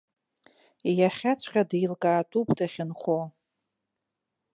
[0.97, 3.19] Иахьаҵәҟьа еилкаатәуп дахьынхо.